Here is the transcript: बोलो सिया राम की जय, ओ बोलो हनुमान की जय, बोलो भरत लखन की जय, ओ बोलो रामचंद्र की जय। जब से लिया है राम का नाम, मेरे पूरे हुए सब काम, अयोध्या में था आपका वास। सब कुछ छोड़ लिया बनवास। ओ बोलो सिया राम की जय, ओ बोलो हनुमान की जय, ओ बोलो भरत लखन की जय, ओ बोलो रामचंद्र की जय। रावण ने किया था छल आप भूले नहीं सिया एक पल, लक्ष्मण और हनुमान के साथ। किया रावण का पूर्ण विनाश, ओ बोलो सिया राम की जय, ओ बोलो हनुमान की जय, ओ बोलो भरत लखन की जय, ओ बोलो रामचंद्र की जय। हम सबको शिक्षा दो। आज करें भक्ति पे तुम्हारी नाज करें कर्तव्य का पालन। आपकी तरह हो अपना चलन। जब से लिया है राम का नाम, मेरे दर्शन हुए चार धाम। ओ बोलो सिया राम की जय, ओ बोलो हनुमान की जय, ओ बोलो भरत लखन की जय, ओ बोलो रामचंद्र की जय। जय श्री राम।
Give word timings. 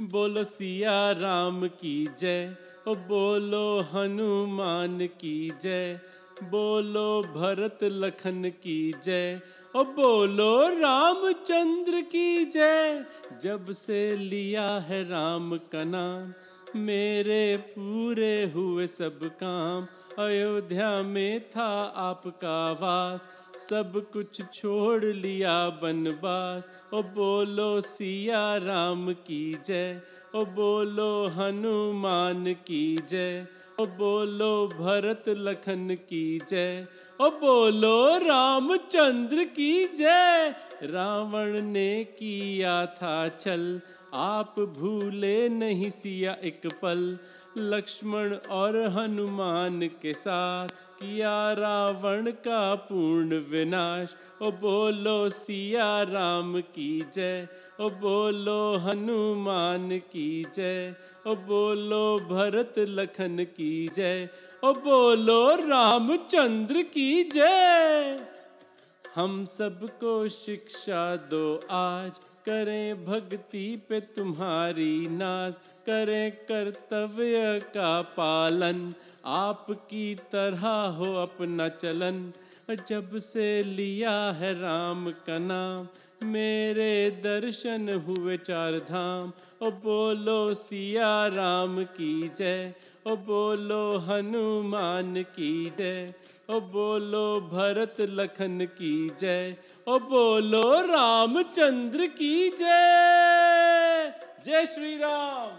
बोलो 0.00 0.44
सिया 0.44 1.12
राम 1.12 1.62
की 1.68 2.08
जय, 2.18 2.56
ओ 2.88 2.94
बोलो 2.94 3.80
हनुमान 3.80 5.06
की 5.06 5.50
जय, 5.62 6.00
बोलो 6.42 7.22
भरत 7.22 7.78
लखन 7.82 8.48
की 8.62 8.94
जय, 9.04 9.40
ओ 9.76 9.84
बोलो 9.84 10.68
रामचंद्र 10.68 12.00
की 12.00 12.44
जय। 12.44 13.04
जब 13.42 13.72
से 13.72 14.16
लिया 14.16 14.68
है 14.88 15.02
राम 15.04 15.56
का 15.72 15.84
नाम, 15.84 16.32
मेरे 16.80 17.56
पूरे 17.56 18.52
हुए 18.56 18.86
सब 18.86 19.20
काम, 19.42 19.86
अयोध्या 20.24 21.02
में 21.02 21.40
था 21.50 21.68
आपका 21.96 22.72
वास। 22.72 23.28
सब 23.70 23.92
कुछ 24.12 24.40
छोड़ 24.54 25.04
लिया 25.04 25.54
बनवास। 25.82 26.70
ओ 26.94 27.02
बोलो 27.14 27.80
सिया 27.80 28.42
राम 28.56 29.10
की 29.12 29.42
जय, 29.66 30.00
ओ 30.34 30.44
बोलो 30.54 31.10
हनुमान 31.28 32.52
की 32.66 32.84
जय, 33.10 33.44
ओ 33.80 33.84
बोलो 33.98 34.52
भरत 34.68 35.28
लखन 35.28 35.94
की 36.04 36.24
जय, 36.48 36.86
ओ 37.20 37.28
बोलो 37.36 37.98
रामचंद्र 38.18 39.44
की 39.44 39.72
जय। 39.96 40.54
रावण 40.84 41.60
ने 41.62 42.04
किया 42.18 42.84
था 42.96 43.16
छल 43.38 43.64
आप 44.14 44.54
भूले 44.58 45.48
नहीं 45.48 45.90
सिया 45.90 46.36
एक 46.44 46.66
पल, 46.66 47.18
लक्ष्मण 47.58 48.34
और 48.34 48.88
हनुमान 48.88 49.80
के 50.02 50.14
साथ। 50.14 50.68
किया 50.68 51.52
रावण 51.52 52.30
का 52.30 52.74
पूर्ण 52.74 53.28
विनाश, 53.28 54.14
ओ 54.42 54.50
बोलो 54.50 55.28
सिया 55.28 56.02
राम 56.02 56.60
की 56.60 57.04
जय, 57.14 57.46
ओ 57.80 57.88
बोलो 57.88 58.78
हनुमान 58.78 59.98
की 59.98 60.46
जय, 60.54 60.94
ओ 61.26 61.34
बोलो 61.34 62.18
भरत 62.18 62.74
लखन 62.78 63.44
की 63.44 63.88
जय, 63.94 64.28
ओ 64.64 64.72
बोलो 64.72 65.54
रामचंद्र 65.54 66.82
की 66.82 67.22
जय। 67.22 68.18
हम 69.18 69.44
सबको 69.44 70.28
शिक्षा 70.28 71.16
दो। 71.16 71.60
आज 71.70 72.18
करें 72.18 73.04
भक्ति 73.04 73.82
पे 73.88 74.00
तुम्हारी 74.00 75.08
नाज 75.10 75.56
करें 75.56 76.30
कर्तव्य 76.32 77.60
का 77.60 78.02
पालन। 78.02 78.94
आपकी 79.26 80.14
तरह 80.14 80.68
हो 80.68 81.14
अपना 81.14 81.68
चलन। 81.68 82.32
जब 82.74 83.18
से 83.18 83.62
लिया 83.62 84.32
है 84.32 84.52
राम 84.60 85.10
का 85.10 85.38
नाम, 85.38 85.88
मेरे 86.26 87.10
दर्शन 87.10 87.88
हुए 88.08 88.36
चार 88.36 88.72
धाम। 88.72 89.32
ओ 89.62 89.70
बोलो 89.70 90.54
सिया 90.54 91.26
राम 91.26 91.84
की 91.84 92.30
जय, 92.38 92.74
ओ 93.06 93.16
बोलो 93.16 93.98
हनुमान 93.98 95.22
की 95.22 95.72
जय, 95.78 96.14
ओ 96.50 96.60
बोलो 96.60 97.40
भरत 97.40 97.94
लखन 98.00 98.66
की 98.66 99.10
जय, 99.20 99.54
ओ 99.88 99.98
बोलो 99.98 100.74
रामचंद्र 100.80 102.06
की 102.06 102.48
जय। 102.48 104.12
जय 104.46 104.66
श्री 104.66 104.96
राम। 104.96 105.50